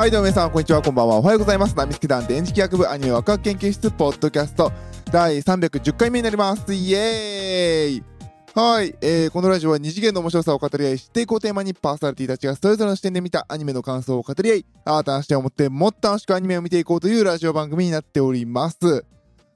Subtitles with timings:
[0.00, 1.16] はい、どうも皆さん、こんにちは、こんばんは。
[1.18, 1.76] おはようございます。
[1.76, 4.72] ナミスケ団電磁気学部アニメワクワク研究室ポッドキャスト
[5.12, 6.72] 第310回目になります。
[6.72, 8.02] イエーイ
[8.54, 19.04] はい、えー、このラジオは二次元の面白さを語り合い、知っていこうテーマにパーソナリティたちがそれぞれの視点で見たアニメの感想を語り合い、新たな視点を持ってもっと楽しくアニメを見ていこうというラジオ番組になっております。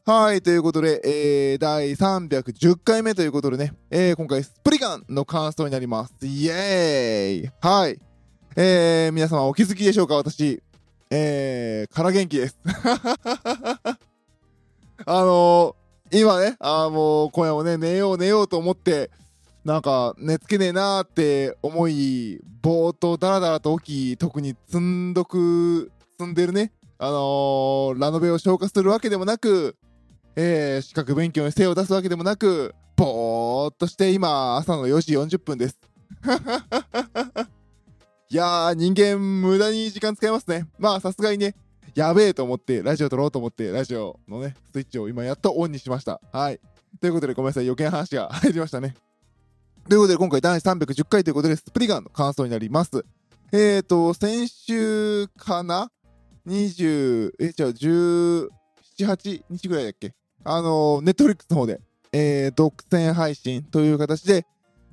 [0.04, 6.14] はい、ということで、えー、第310回目ということでね、えー、今回スプリガンの感想になります。
[6.20, 7.98] イエーイはい。
[8.56, 10.62] えー、皆様お気づきでしょうか私、
[11.10, 12.56] えー、から元気です。
[15.06, 19.10] あのー、今ね、あもう今夜もね、寝よう寝ようと思って、
[19.64, 29.74] なんか寝つけねえなーって思い、ぼーっとダラダラと起き、特に積んどく、積んでるね、あのー、ラノベを消化するわけでもなく、
[30.36, 35.78] えー、資格勉強に精を出すわけでもなく、ぼーっとして今、朝の4時40分です。
[38.34, 40.66] いやー、人間無駄に時間使いますね。
[40.76, 41.54] まあ、さすがにね、
[41.94, 46.20] やべえと思って、ラジオ撮ろうと思って、ラジオのね、スイッチを今やっとオンにしました。
[46.32, 46.58] はい。
[47.00, 48.96] ということで、ごめんなさい、余計な話が入りましたね。
[49.88, 53.04] ということで、今回第310回ということで、スプリガンの感想になります。
[53.52, 55.92] えーと、先週かな
[56.44, 58.48] ?20、え、じゃあ17、
[58.98, 60.12] 8日ぐらいだっけ？
[60.42, 61.80] あの、ネットフリックスの方で、
[62.12, 64.44] えー、独占配信という形で、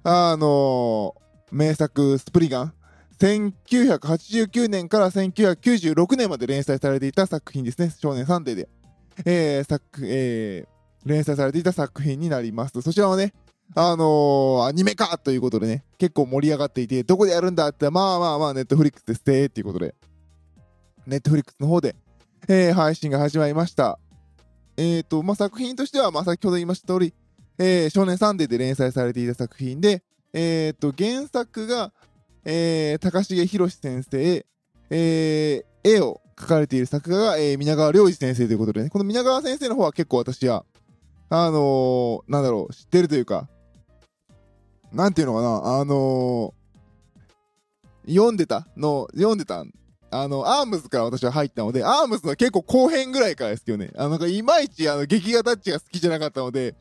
[0.04, 1.16] あの
[1.52, 2.74] 名作スプリガン、
[3.22, 7.92] 1989年から1996年まで連載されていた作品ですね。
[7.96, 8.70] 少年サンデーで。
[9.26, 12.82] えー、作、えー、連載されていた作品になります。
[12.82, 13.34] そちらはね、
[13.76, 19.94] あのー、アニメ化ということでね、結構盛り上がっていて、どこでやるんだって、まあまあまあ、ネットフリックスですね、っていうことで、
[21.06, 21.96] ネットフリックスの方で、
[22.48, 24.00] えー、配信が始まりました。
[24.78, 27.14] えーと、まあ、作品としては、まあ、先ほど言いました通り、
[27.60, 30.02] えー、少年サンデーで連載されていた作品で、
[30.34, 31.94] えーと、原作が、
[32.44, 34.46] えー、たかしげ宙先生、
[34.90, 40.66] えー、絵を描かれている作画が、えー、皆川良二先生ということでね、この皆川先生の方は結構私は、
[41.30, 43.48] あのー、なんだろう、知ってるというか、
[44.92, 49.64] なんていうのかな、あのー、読んでたの、読んでた
[50.14, 56.76] あの、 ARMS から私は入ったので、 ARMS の結構後編ぐらいからですけどね、あの、なんかいまいちあの劇画タッチが好きじゃなかったので、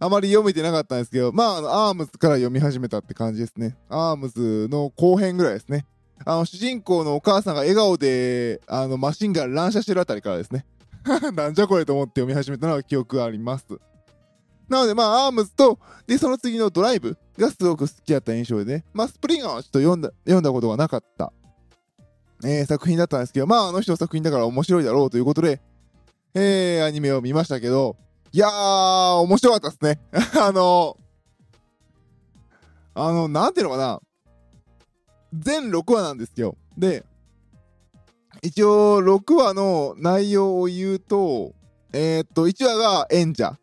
[0.00, 3.76] あまり読めてなかったんですけど、まあ、あの、アームズから読み始めたって感じですね。
[3.88, 5.86] アームズの後編ぐらいですね。
[6.24, 10.64] あの、主人公のお母さんが笑顔で、あの、マシンガン乱射してるあたりからですね。
[11.34, 13.64] なんじゃこれと思って読み始めたのは記憶があります。
[14.68, 18.84] なので、まあ、アームズと、で、その次のドライブがすごく好きだった印象でね。
[18.92, 21.32] まあ、スプリガンはちょっと読んだ、読んだことがなかった、
[22.44, 25.60] えー、作品だったんですけど、まあ、あの人の作品だから面白いだろうということで、
[26.34, 27.96] えー、アニメを見ましたけど、
[28.32, 30.00] いやー、面白かったですね。
[30.40, 30.96] あの、
[32.94, 34.00] あの、なんていうのかな。
[35.32, 36.56] 全6話なんですよ。
[36.76, 37.04] で、
[38.42, 41.52] 一応6話の内容を言うと、
[41.92, 43.58] えー、っと、1話が演者、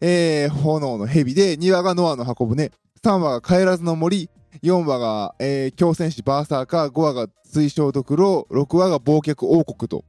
[0.00, 2.70] えー、炎の蛇で、2話がノアの箱舟、
[3.02, 4.30] 3話が帰らずの森、
[4.62, 10.04] 4話が、えー、強戦士バーサーカー、5話が水晶ドクロ、6話が忘却王国と、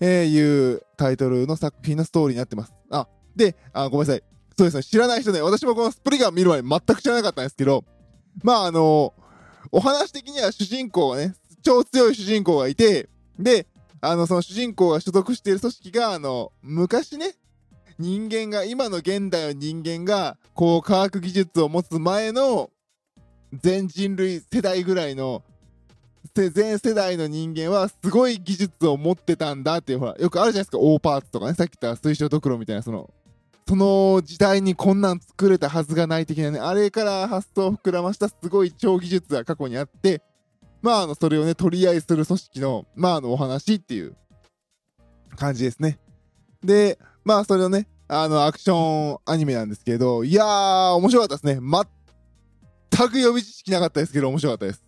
[0.00, 2.79] えー、いうタイトルの作品のストーリーになってます。
[3.36, 4.22] で、あ、ごめんなさい。
[4.56, 7.84] そうですね、知らない人ね、私もこのスプリガン見る前に全く知らなかったんですけど、
[8.42, 9.14] まああの
[9.72, 13.08] お話的には主人公がね、超強い主人公がいて、
[13.38, 13.66] で、
[14.00, 17.34] あの、その主人公が所属している組織が、あの、昔ね、
[17.98, 22.70] 人間が、今の現代の人間が、こう、科学技術を持つ前の、
[23.52, 25.42] 全人類世代ぐらいの、
[26.34, 33.10] 全世代の人間はすごい技術を持ってたんだっていう、ほら、よくあるじゃないですか、オーパーツとかね、さっき言った水晶ドクロみたいな、その、
[33.66, 40.22] その時代にこんなん作れたはずがない的なね、あれから発想を膨らましたすごい超技術が過去にあって、
[40.82, 44.16] まあ、あの、それをね、取り合いする組織の、まあ、あの、お話っていう
[45.36, 45.98] 感じですね。
[46.64, 51.60] で、まあ、それをね、あの、アクションアニメなんですけど、いやー、面白かったですね。
[52.90, 54.84] 全く予備知識なかったですけど、面白かったです。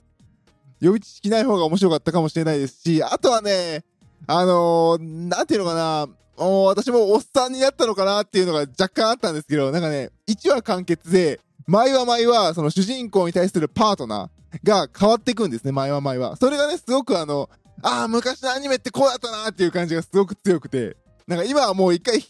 [0.80, 3.84] 予備知識ない方が面白かったかもしれないですし、あとはね、
[4.26, 6.08] あのー、なんていうのかな、
[6.42, 16.36] もう私もおっさんになったのかなっていうのが若干あったんですけど、なんかね、1話完結で、毎話毎話、その主人公に対するパートナーが変わっていくんですね、毎話毎話。
[16.36, 17.48] それがね、すごくあの、
[17.82, 20.96] ああ、昔のアニメってこうだったなっていう感じがすごく強くて、
[21.26, 22.20] なんか今はもう一回、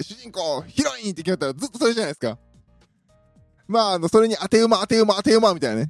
[0.00, 2.38] 主人公、ヒロインって決まったらずっとそれじゃないですか。
[3.66, 5.88] まあ、あの、それに当て馬、当て馬、当て馬みたいなね。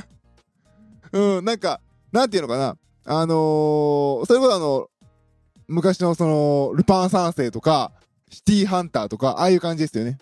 [1.12, 1.80] うん、なんか、
[2.12, 2.76] なんていうのかな。
[3.06, 4.88] あのー、それこそあの、
[5.68, 7.92] 昔のその、ルパン三世とか、
[8.30, 10.18] シティハンターとか、ああいう感じですよね。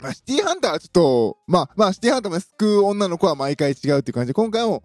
[0.00, 4.82] まあ、シティハンターはちょっと、まあ、まあ、シティハンターも救う女の子は毎回違うっていう感じで、今回も、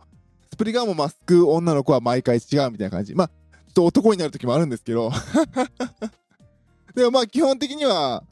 [0.52, 3.16] スプリガンもマスク女の子は毎回違うみたいな感じ。
[3.16, 3.34] まあ、ちょ
[3.70, 5.12] っと男になる時もあるんですけど。
[6.96, 8.24] でもまあ基本的には、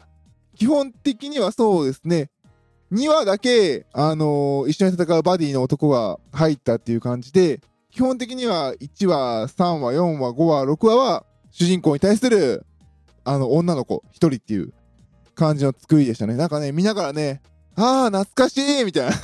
[0.56, 2.32] 基本的にはそうですね。
[2.92, 7.62] 2話だけ、あのー、一緒に戦うバディの男が入ったっていう感じで、
[7.96, 12.66] 基本的には1話、3話、4話、5話、6話は主人公に対する、
[13.24, 14.74] あの、女の子1人っていう
[15.34, 16.36] 感じの作りでしたね。
[16.36, 17.42] なんかね、見ながらね、
[17.78, 19.16] ああ、懐かしいみたいな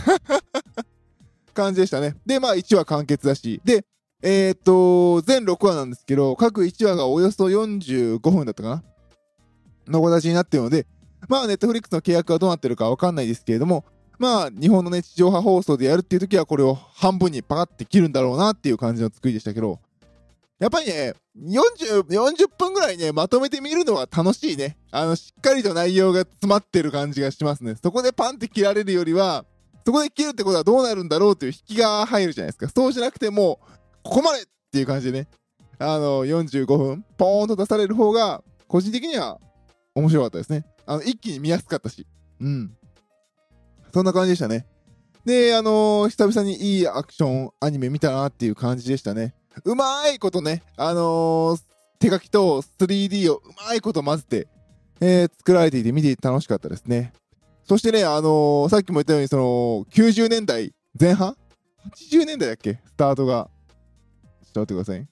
[1.53, 2.15] 感じでしたね。
[2.25, 3.59] で、まあ1話完結だし。
[3.65, 3.85] で、
[4.21, 8.83] えー、っと、全6話なんですけど、各1話がおよそ45分だったかな
[10.00, 10.88] の形になってるので、
[11.27, 13.83] まあ、ネットフリックスの契約はどうなってるかわかんないですけれども、
[14.21, 19.79] まあ、日本のね、地上波放送でやるっていう時は、これを半分にパカって切るんだろうなっていう感じの作りでしたけど、
[20.59, 24.77] やっぱりね、40、40分ぐらいね、まとめて見るのは楽しいね。
[24.91, 27.75] あの、しっかりと内容が詰まってる感じがしますね。
[27.81, 29.44] そこでパンって切られるよりは、
[29.88, 32.69] そこで切るってことはどうなるんだろうっていう引きが入るじゃないですか。
[32.69, 33.65] そうじゃなくてもう
[34.03, 35.27] ここまでっていう感じでね、
[35.79, 39.39] あの、45分、ポーンと出される方が、個人的には
[39.95, 40.63] 面白かったですね。
[40.85, 42.06] あの、一気に見やすかったし。
[42.39, 42.77] うん。
[43.94, 44.66] そんな感じでしたね。
[45.26, 49.36] で、あのー、久々にいいアクションアニメ見たなっていう感じでしたね。
[49.66, 51.62] うまいことね、あのー、
[52.00, 54.48] 手書きと 3D をうまいこと混ぜて、
[55.00, 57.14] えー、作られていて見ていて楽しかったですね。
[57.66, 59.44] そしてね、あの、さっきも言ったように、その、
[59.92, 61.38] 90年代前半
[62.12, 62.80] ?80 年代だっけ？
[62.86, 63.50] スタートが。
[64.54, 65.08] ちょっと待ってください。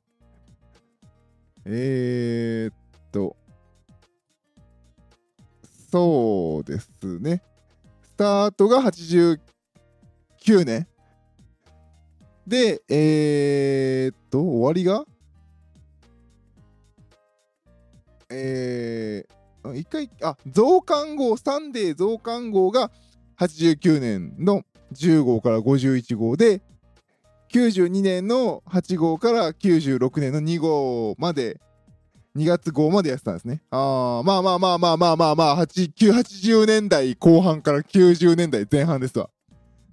[1.66, 2.76] えー、っ
[3.12, 3.36] と、
[5.92, 6.90] そうです
[7.20, 7.42] ね。
[8.20, 9.40] タートが89
[10.66, 10.86] 年。
[12.46, 15.06] で、えー、っと、終わりが？
[18.30, 22.92] えー、一回、あ、増刊号、サンデー増刊号が
[23.38, 26.62] 89年の10号から51号で、
[27.54, 31.62] 92年の8号から96年の2号まで
[32.36, 33.62] 2月号までやってたんですね。
[33.72, 39.30] ああ、まあまあまあまあまあまあまあ、8、9、80年代後半から90年代前半ですわ。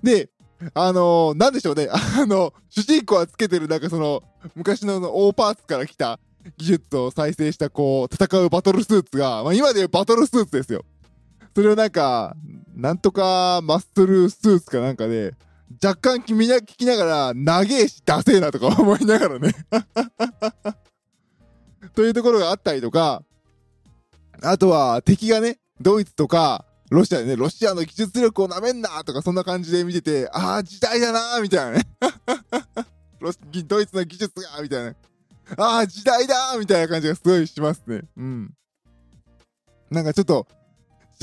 [0.03, 0.31] で、
[0.75, 1.89] あのー、なんでしょうね。
[1.93, 4.23] あの、主人公はつけてるなんかその、
[4.55, 6.19] 昔の大パーツから来た
[6.57, 10.85] 技術を再生したこう、戦うバトルスーツが、まあ今でいうバトルスーツですよ。
[11.55, 12.37] それをなんか、
[12.75, 15.35] なんとかマッスルスーツかなんかで、
[15.83, 19.55] 若干聞きながら、長えし、ダセえなとか思いながらね
[21.97, 23.23] というところがあったりとか、
[24.43, 31.83] あとは敵がね、ドイツとか、ロシアでね、ロシアの技術力をなめんなとか、そんな感じで見てて、ああ、時代だなみたいなね
[33.67, 34.95] ドイツの技術がみたいな。
[35.57, 38.03] ああ、時代だーみたいな感じがすごいしますね。
[38.17, 38.55] うん。
[39.91, 40.47] なんかちょっと、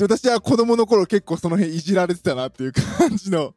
[0.00, 3.54] 私は子供の頃結構その辺いじられてたなっていう感じの、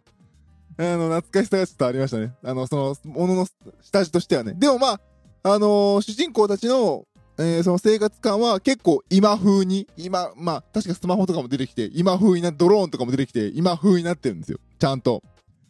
[0.78, 2.36] あの、懐かしさがちょっとありましたね。
[2.44, 3.48] あの、その、ものの
[3.82, 4.54] 下地としてはね。
[4.54, 5.02] でもまあ、
[5.44, 7.06] あのー、主人公たちの、
[7.40, 14.60] えー、その生活感は結構今風に、今、まあ、確かスマホとかも出てきて、今風にな、ドローンとかも出てきて、今風になってるんですよ。
[14.80, 15.24] ちゃんと。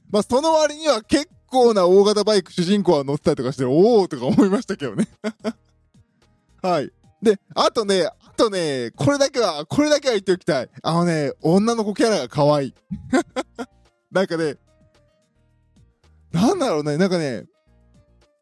[0.10, 5.08] まあ、その割には結構な大型バイク主人公は乗ってたりとかして、おーとか思いましたけどね。
[6.62, 6.92] はい。
[7.22, 10.70] で、あとね、あとね、これだけは、これだけは言っておきたい。
[10.84, 12.74] あのね、女の子キャラが可愛い。
[14.12, 14.58] なんかね、
[16.32, 17.46] なんだろうね、なんかね、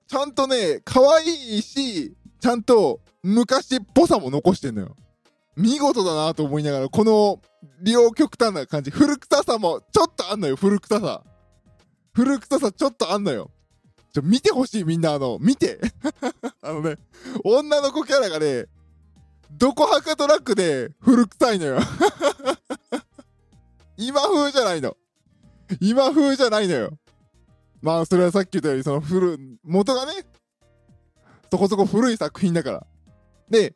[0.08, 4.96] ちゃんとね、可愛いし、ちゃんと昔っぽさも残してんのよ。
[5.56, 7.42] 見事だなと思いながら、この
[7.82, 11.24] 両極端な感じ、古臭さもちょっとあんのよ、古臭さ。
[12.14, 13.50] 古臭さちょっとあんのよ。
[14.14, 15.80] ちょ、見てほしい、みんな、あの、見て。
[16.62, 16.98] あのね、
[17.44, 18.68] 女の子キャラがね、
[19.52, 21.80] どこはかトラックで古臭いのよ。
[23.98, 24.96] 今風じゃないの。
[25.80, 26.98] 今風じゃないのよ。
[27.86, 30.13] まあ、それはさっき言ったように、その古、元がね、
[31.51, 32.88] そこそこ古い作品だから。
[33.48, 33.75] で、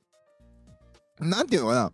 [1.20, 1.92] なんていうのかな。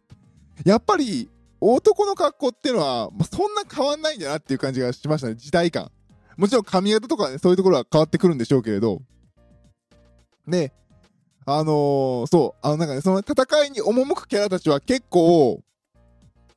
[0.64, 1.30] やっぱり、
[1.60, 5.36] 男の格好っていうのは、まあ、そんな変わんないんだなっていう感じがしましたね。
[5.36, 5.92] 時代感。
[6.38, 9.02] もちろん髪型とかね、そういうところは変わってくるんでしょうけれど。
[10.48, 10.72] で、
[11.46, 15.62] あのー、そう、あのなんかね、その戦いに赴くキャラたちは結構、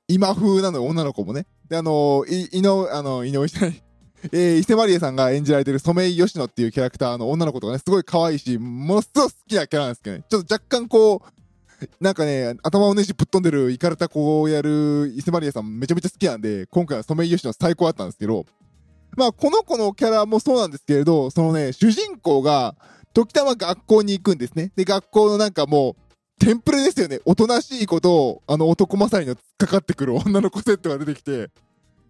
[0.07, 1.47] 今風なのよ、女の子もね。
[1.69, 3.83] で、あのー、い、井上、あの、井上じゃない、
[4.33, 18.45] えー、伊勢マリエさんが演じられてるソメイヨシノっていうキャラクターの女の子とかね、すごい可愛いし、ものすごい好きなキャラなんですけどね、ちょっと若干こう、なんかね、頭をねじぶっ飛んでる、イカれた子をやる伊勢マリエさんめちゃめちゃ好きなんで、今回はソメイヨシノ最高だったんですけど、
[19.17, 22.77] まあ、この子のキャラもそうなんですけれど、そのね、主人公が、
[23.15, 24.71] 時たま学校に行くんですね。
[24.77, 27.21] で、学校のなんかもう、テンプレですよね。
[27.25, 31.51] おとなしいこと、あの男勝りのかかってくる女の子セットが出てきて、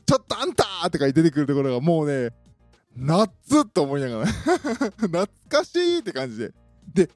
[0.08, 2.30] ちょっとあんたーとか出てくるところがもうね、
[2.96, 4.32] 夏と思いながら
[4.96, 6.54] 懐かしいって感じで。
[6.94, 7.10] で、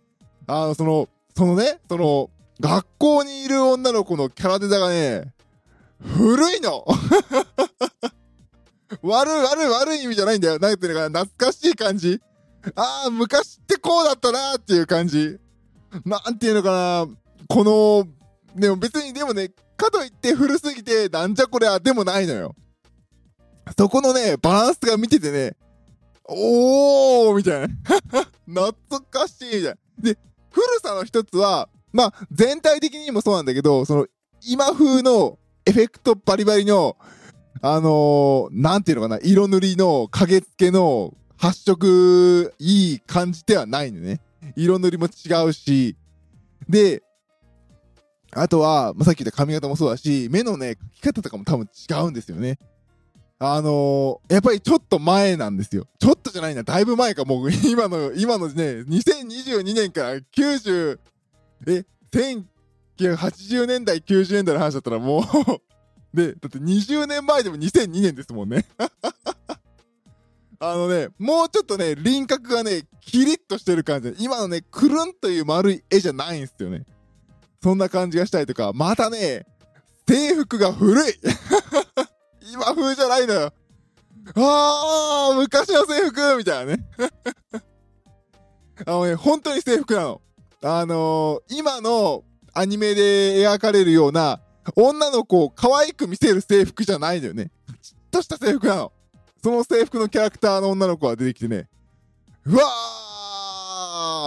[0.47, 2.29] あの、その、そのね、その、
[2.61, 5.33] 学校にいる女の子のキャラデザがね、
[6.03, 6.85] 古いの
[9.01, 10.59] 悪い悪い悪い意味じゃないんだよ。
[10.59, 12.21] なんていうのかな、懐かしい感じ。
[12.75, 15.39] ああ、昔ってこうだったなーっていう感じ。
[16.05, 17.07] なんていうのかな、
[17.49, 18.07] この、
[18.55, 22.55] でも別にでもね、かといって古すぎて、なんじゃこりゃ、でもないのよ。
[23.77, 25.57] そこのね、バランスが見ててね、
[26.25, 27.69] おーみたいな。
[28.47, 29.75] 懐かしいみたいな。
[29.99, 30.19] で、
[30.51, 34.07] 古さの一つは、まあ、全体的にもそうなんだけど、その、
[34.45, 36.97] 今風のエフェクトバリバリの、
[37.61, 44.21] あのー、なんていうのかな、色塗りの影付けの発色いい感じではないのね。
[44.57, 45.97] 色塗りも違うし、
[46.69, 47.03] で、
[48.33, 52.59] あとは、まあ、さっき言った髪型もそうだし、目のね、描き方とかも多分違うんですよね。
[53.45, 55.89] あのー、やっぱりちょっと前なんですよ。
[55.99, 61.01] ちょっとじゃないな、だいぶ前か、もう今の、今のね、2022年から90、
[61.67, 68.65] え、1980年代、90年代の話だったらもうで、 だって20年前でも2002年ですもんね。
[70.61, 74.13] あのね、もうちょっとね、輪郭がね、キリッとしてる感じ。
[74.13, 76.85] で、今のね、くるんという丸い絵じゃないんですよね。
[77.61, 79.47] そんな感じがしたりとか、またね、
[80.07, 81.15] 制服が古い。
[82.53, 83.53] 今風じゃないのよ。
[84.37, 86.85] あー、昔の制服みたいなね
[88.87, 90.21] あのね、本当に制服なの。
[90.63, 94.41] あのー、今のアニメで描かれるような、
[94.77, 97.51] 女の子を可愛く見せる制服じゃないのよね。
[97.81, 98.93] ちっとした制服なの。
[99.43, 101.69] その制服のキャラクターの女の子が出てきてね、
[102.45, 102.63] うわ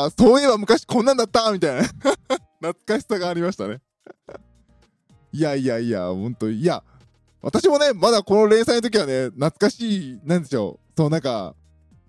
[0.10, 1.84] ーそういえば昔こんなんだったみたいな
[2.62, 3.82] 懐かしさがありましたね
[5.32, 6.82] いやいやいや、ほんと、いや、
[7.46, 10.94] 私もね、まだこの連載の時はね、懐かしい、なんでしょう。
[10.98, 11.56] そう、なんか、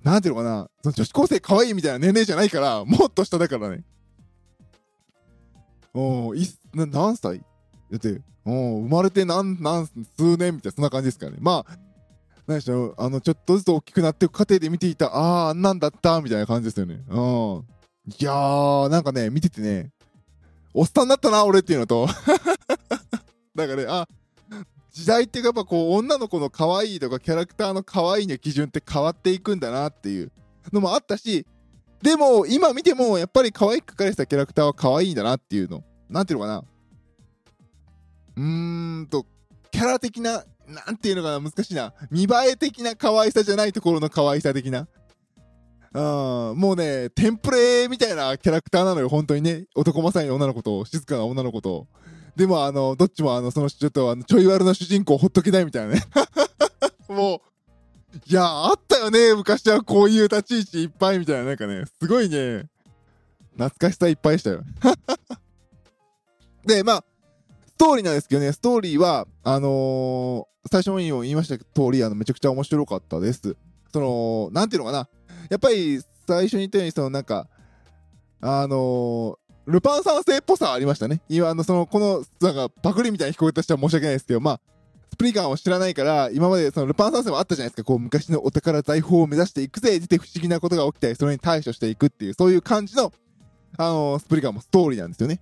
[0.03, 3.85] なんていうのかな、その女子高生可愛いみたいな年齢じゃないから、もっと下だからね。
[5.93, 7.41] おいな何歳？
[7.91, 11.39] だって、お生まれて何、何、数年みたいな、そんな感じですからね。
[11.43, 11.79] まあ、
[12.47, 17.05] 何でしょう、あの、ちょっとずつ大きくなっていく過程で見ていた、ああ、なんだった、みたいな感じですよね。
[17.11, 17.15] うん。
[18.19, 19.91] いやー、なんかね、見ててね、
[20.73, 22.09] おっさんだったな、俺っていうのと
[23.55, 24.09] なんかね、あ、
[24.97, 30.33] 時代ってかやっぱこう、女の子の可愛いとかキャラクターの可愛いの基準って変わっていくんだなっていう
[30.73, 31.47] のもあったし、
[32.03, 35.85] でも、今見ても、やっぱり可愛く描かれてたキャラクターは可愛いんだなっていうの。
[36.09, 36.65] なんていうのかな。
[38.37, 39.27] うーんと、
[39.71, 41.93] キャラ的ななんていうのかな、難しいな。
[42.11, 44.89] 見栄え的な可愛さじゃないところの可愛さ的な。
[45.93, 49.67] うん、もうね、テンプレみたいなキャラクターなのよ、本当にね。
[49.75, 51.87] 男勝りの女の子と、静かな女の子と。
[52.37, 56.03] でも、あの、どっちも、あの、その、ちょっと、あの、ちょい悪の主人公ほっとけないみたいなね。
[57.09, 62.69] もう、いや、あったよね、昔はこういう立ち位置いっぱいみたいな、なんかね、すごいね、
[63.53, 64.63] 懐かしさいっぱいでしたよ。
[66.67, 67.05] で、まあ、
[67.67, 73.57] ストーリーなんですけどね、ストーリーは、あのー、最初に言いました通り、あの、めちゃくちゃ面白かったです。
[73.93, 75.09] その、なんていうのかな。
[75.49, 77.49] やっぱり、最初に言ったように、その、なんか、
[78.41, 81.21] あの、ルパン三世っぽさありましたね。
[81.29, 84.61] 今、あの、その、この、なんか、パクリみたいに聞こえた人は申し訳ないですけど、まあ、
[85.11, 87.85] スプリガンを知らないから、今までそのルパン三世もあったじゃないですか。
[87.85, 93.13] こう、昔のお宝財宝を目指していくぜ、出て不思議なことが起きたり、それに対処していくっていう、そういう感じの、
[93.77, 95.41] あのー、スプリガンもストーリーなんですよね。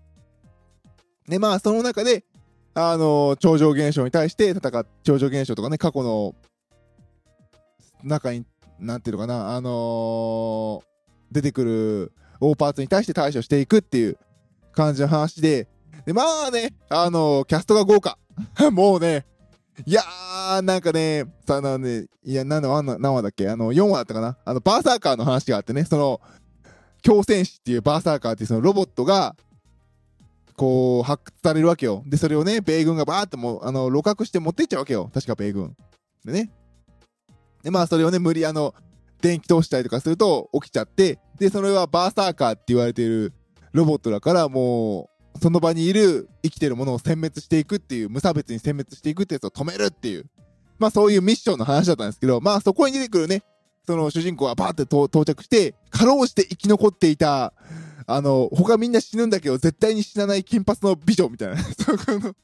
[1.28, 2.24] で、まあ、その中で、
[2.72, 6.34] あの、超常現象に対して戦っ、超常現象とかね、過去の
[8.02, 8.46] 中に、
[8.78, 10.82] なんていうのかな、あのー、
[11.32, 12.12] 出てくる
[12.50, 14.18] 大パーツに対して対処していくっていう
[14.72, 15.68] 感じの話で、
[16.04, 18.18] で、まあね、あのー、キャストが豪華。
[18.72, 19.24] もうね、
[19.86, 23.48] いやー、なんかね、さ、あのね、いや、何の、何話だっけ？
[23.48, 24.36] あの、4話だったかな？
[24.44, 26.20] あの、バーサーカーの話があってね、その、
[27.02, 29.34] 強戦士っていうバーサーカーっていうそのロボットが、
[30.56, 32.02] こう、発掘されるわけよ。
[32.06, 35.10] で、それをね、米軍がバーってもう、あの、露獲して持っていっちゃうわけよ。
[35.12, 35.76] 確か米軍。
[36.24, 36.50] でね。
[37.62, 38.74] で、まあ、それをね、無理、あの、
[39.20, 43.32] 電気通したりとかすると起きちゃって、で、それはバーサーカーって言われている
[43.72, 50.26] ロボットだから、もう、その場にいる生きてるものを殲滅していくっていう、無差別に殲滅していくってやつを止めるっていう、
[50.78, 53.42] まあそういうミッションの話だったんですけど、まあそこに出てくるね、
[53.86, 57.52] その主人公はバーって到着して、かろうじて生き残っていた、
[58.06, 61.56] あの、他みんな死ぬんだけど、絶対に死なない金髪の美女みたいな。
[61.62, 62.34] そこの、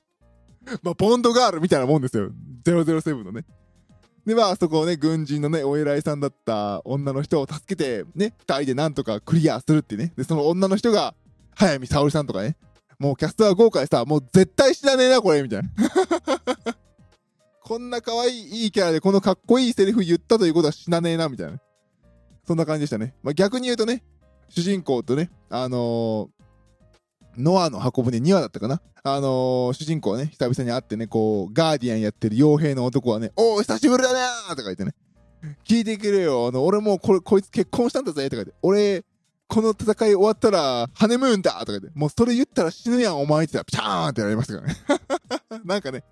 [0.83, 2.31] まあ、ボンドガールみたいなもんですよ。
[2.65, 3.45] 007のね。
[4.31, 10.13] で、まあ、そこをね、軍人のね、お偉いさんだった女の人を助けて、ね、二人でなんとかクリアするってね。
[10.17, 11.17] で、その女の人が、
[11.57, 12.57] 早見沙織さんとかね。
[13.01, 15.69] もうキャストは豪華でさ、もう絶対死なねえな、これ、みたいな。
[17.61, 21.61] こんな可愛いいいキャラでこのかっこいいセリフ言ったということは死なねえな、みたいな。
[22.47, 23.17] そんな感じでしたね。
[23.25, 24.05] まあ、逆に言うとね、
[24.49, 26.29] 主人公とね、あのー、
[27.39, 28.81] ノアの箱舟2話だったかな？
[29.03, 34.19] あのー、主人公はね、久々に会ってね、こう、ガーディアンやってる傭兵の男はね、おー、久しぶりだね！
[34.49, 34.95] ーとか言ってね、
[35.65, 38.29] 聞いてくれよ、あの、俺もうこれ、こいつ結婚したんだぜ！
[38.29, 39.05] とか言って、俺、
[39.49, 41.53] この戦い終わったら、ハネムーンだ！
[41.53, 44.77] とか言って、もうそれ言ったら死ぬやん、お前って言ったら、ピャーンってやられましたからね。
[45.65, 46.05] なんかね、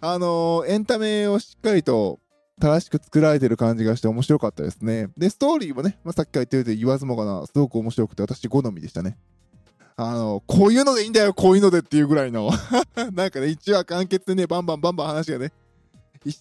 [0.00, 2.20] あのー、エンタメをしっかりと
[2.60, 5.08] 正しく作られてる感じがして面白かったですね。
[5.16, 9.18] で、ストーリーもね、まあ、さっきから言ってると言わずもがな、すごく面白くて私好みでしたね。
[9.96, 12.50] あの、こういうのでいいんだよ、こういうのでっていうぐらいの
[13.14, 15.52] なんかね、1話完結でね、バンバンバンバン話がね、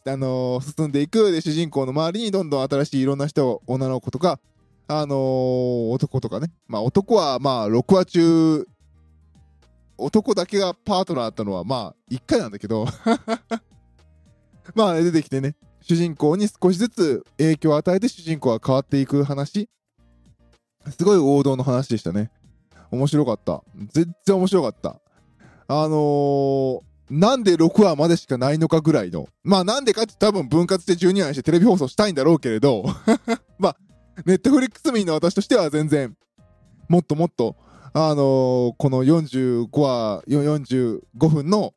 [0.06, 1.32] あのー、進んでいく。
[1.32, 4.40] で、主人公の周りにどんどん新しいいろんな人、女の子とか、
[4.88, 6.52] あのー、男とかね。
[6.68, 8.68] まあ、男は、まあ、6話中、
[9.98, 12.88] 男だけがパートナーだったのは、まあ、1回なんだけど
[14.74, 19.70] まあ、ね出てきてね、主人公に少しずつ影響を与えて主人公が変わっていく話。
[20.98, 22.32] すごい王道の話でしたね。
[22.94, 23.64] 面白かった。
[23.92, 25.00] 全然面白かった。
[25.68, 29.28] あのー、なんで6話までしかないのかぐらいの。
[29.44, 32.86] まあなんでかって多分分割して12話にしてテレビ放送したいんだろうけれど、
[33.58, 33.78] まあ、
[34.26, 36.16] ネットフリックス民の私としては全然、
[36.88, 37.56] もっともっと、
[37.94, 41.74] あのー、この45話、45分の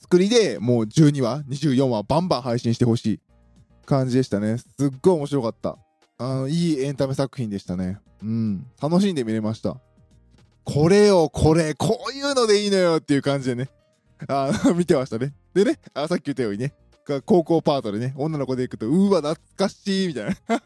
[0.00, 3.20] 作りでもう12話、24話バンバン配信してほしい
[3.86, 4.58] 感じでしたね。
[4.58, 5.78] すっごい面白かった。
[6.18, 7.98] あの、いいエンタメ作品でしたね。
[8.22, 8.66] うん。
[8.80, 9.76] 楽しんで見れました。
[10.64, 13.68] これよ、これ、こういうのでいいのよっていう感じでね。
[14.28, 15.34] あ 見てましたね。
[15.54, 16.74] でね、あさっき言ったようにね、
[17.26, 20.62] 高校パートでね、女の子で行くと、うわ、懐かしいみたいな。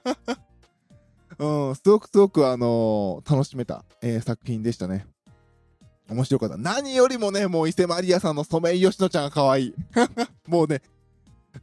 [1.68, 5.06] うん、すごくすごく、あのー、楽しめた、えー、作品でしたね。
[6.08, 6.56] 面白かった。
[6.56, 9.74] 何よりもね、もう伊勢マリアさんのソメイヨシノちゃんが可愛い。
[10.46, 10.82] もうね、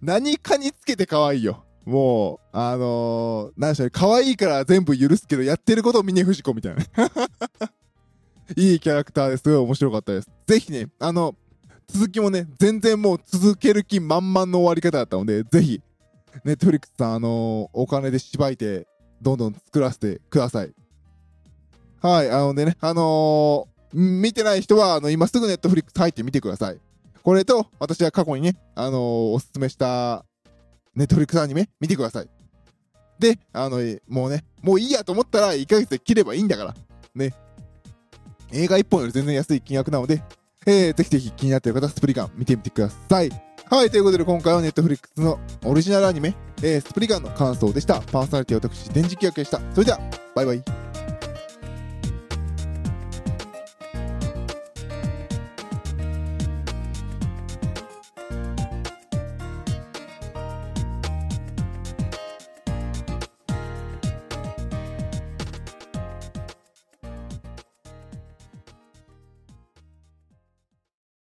[0.02, 1.64] 何かにつけて可愛いよ。
[1.86, 6.84] もう、あのー、何でしょうね、可愛いから全部許すけど、やってることを峰不二子みたいな。
[8.56, 10.30] いいキャラクターですごい面白かったです。
[10.48, 11.36] ぜひね、あの、
[11.88, 15.82] 続きもね、全然もう続ける気満々の終わり方だったので、ぜひ、
[16.44, 18.88] ネットフリックスさん、あのー、お金でしばいて、
[19.22, 20.74] どんどん作らせてください。
[22.02, 26.80] はい、あのね、あのー、見てない人は、あの、今すぐネットフリックス入ってみてください。
[27.22, 30.26] これと、私は過去にね、あのー、おすすめした、
[30.96, 32.30] ネットフリックスアニメ、見てください。
[33.20, 33.78] で、あの、
[34.08, 36.76] もうね、もういいやと思ったら、1ヶ月で切ればいいんだから。
[37.16, 37.34] ね。
[38.54, 40.24] 映画1本より全然安い金額なので、
[40.66, 43.30] えー、ぜひぜひ気になっている方スプリガン見てみてください。
[43.70, 48.02] はい、ということで今回は Netflix のオリジナルアニメ、えー、スプリガンの感想でした。
[48.02, 49.60] パーソナリティは私、電磁気役でした。
[49.74, 50.00] それでは、
[50.36, 50.73] バイバイ。